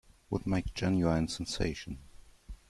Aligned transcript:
Would 0.31 0.47
make 0.47 0.73
genuine 0.73 1.27
sensation. 1.27 1.99